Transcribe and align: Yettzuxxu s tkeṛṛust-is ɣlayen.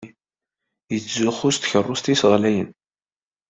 Yettzuxxu 0.91 1.49
s 1.53 1.57
tkeṛṛust-is 1.57 2.21
ɣlayen. 2.31 2.69